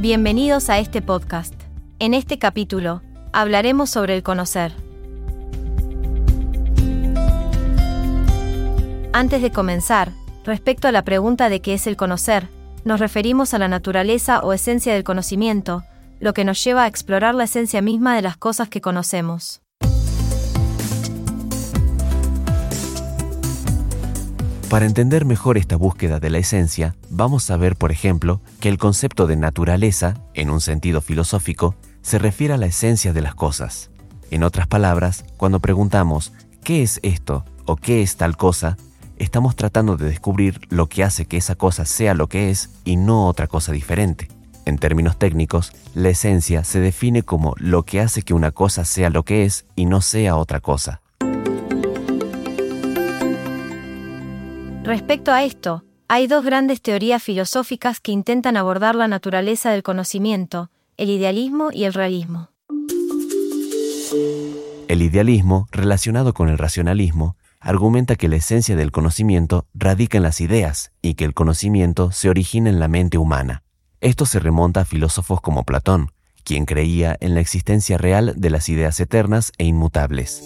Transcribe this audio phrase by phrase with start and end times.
[0.00, 1.52] Bienvenidos a este podcast.
[1.98, 3.02] En este capítulo,
[3.34, 4.72] hablaremos sobre el conocer.
[9.12, 10.12] Antes de comenzar,
[10.42, 12.48] respecto a la pregunta de qué es el conocer,
[12.82, 15.84] nos referimos a la naturaleza o esencia del conocimiento,
[16.18, 19.60] lo que nos lleva a explorar la esencia misma de las cosas que conocemos.
[24.70, 28.78] Para entender mejor esta búsqueda de la esencia, vamos a ver, por ejemplo, que el
[28.78, 33.90] concepto de naturaleza, en un sentido filosófico, se refiere a la esencia de las cosas.
[34.30, 36.32] En otras palabras, cuando preguntamos
[36.62, 37.44] ¿qué es esto?
[37.66, 38.76] o ¿qué es tal cosa?
[39.16, 42.94] estamos tratando de descubrir lo que hace que esa cosa sea lo que es y
[42.94, 44.28] no otra cosa diferente.
[44.66, 49.10] En términos técnicos, la esencia se define como lo que hace que una cosa sea
[49.10, 51.02] lo que es y no sea otra cosa.
[54.90, 60.72] Respecto a esto, hay dos grandes teorías filosóficas que intentan abordar la naturaleza del conocimiento,
[60.96, 62.50] el idealismo y el realismo.
[64.88, 70.40] El idealismo, relacionado con el racionalismo, argumenta que la esencia del conocimiento radica en las
[70.40, 73.62] ideas y que el conocimiento se origina en la mente humana.
[74.00, 76.10] Esto se remonta a filósofos como Platón,
[76.42, 80.42] quien creía en la existencia real de las ideas eternas e inmutables.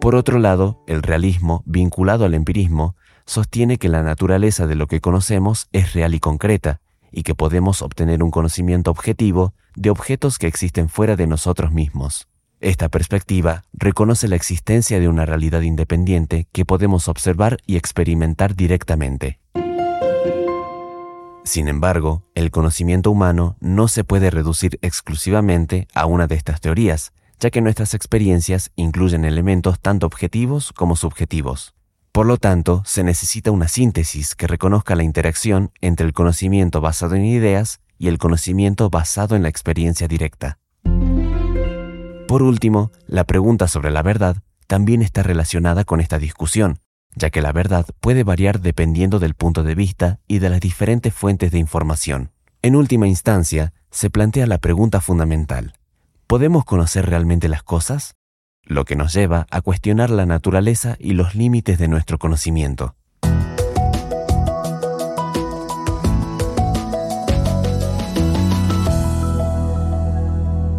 [0.00, 5.02] Por otro lado, el realismo, vinculado al empirismo, sostiene que la naturaleza de lo que
[5.02, 6.80] conocemos es real y concreta,
[7.12, 12.28] y que podemos obtener un conocimiento objetivo de objetos que existen fuera de nosotros mismos.
[12.60, 19.38] Esta perspectiva reconoce la existencia de una realidad independiente que podemos observar y experimentar directamente.
[21.44, 27.12] Sin embargo, el conocimiento humano no se puede reducir exclusivamente a una de estas teorías,
[27.40, 31.74] ya que nuestras experiencias incluyen elementos tanto objetivos como subjetivos.
[32.12, 37.14] Por lo tanto, se necesita una síntesis que reconozca la interacción entre el conocimiento basado
[37.14, 40.58] en ideas y el conocimiento basado en la experiencia directa.
[42.26, 46.78] Por último, la pregunta sobre la verdad también está relacionada con esta discusión,
[47.14, 51.12] ya que la verdad puede variar dependiendo del punto de vista y de las diferentes
[51.12, 52.30] fuentes de información.
[52.62, 55.74] En última instancia, se plantea la pregunta fundamental,
[56.30, 58.14] ¿Podemos conocer realmente las cosas?
[58.62, 62.94] Lo que nos lleva a cuestionar la naturaleza y los límites de nuestro conocimiento.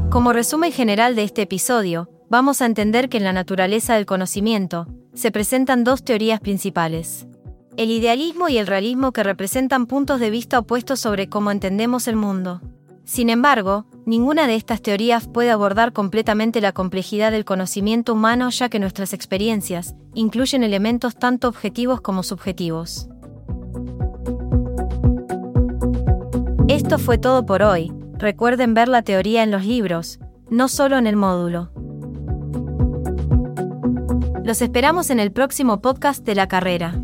[0.09, 4.87] Como resumen general de este episodio, vamos a entender que en la naturaleza del conocimiento
[5.13, 7.27] se presentan dos teorías principales.
[7.75, 12.15] El idealismo y el realismo que representan puntos de vista opuestos sobre cómo entendemos el
[12.15, 12.61] mundo.
[13.03, 18.69] Sin embargo, ninguna de estas teorías puede abordar completamente la complejidad del conocimiento humano ya
[18.69, 23.07] que nuestras experiencias incluyen elementos tanto objetivos como subjetivos.
[26.67, 30.19] Esto fue todo por hoy, recuerden ver la teoría en los libros,
[30.49, 31.71] no solo en el módulo.
[34.43, 36.95] Los esperamos en el próximo podcast de la carrera.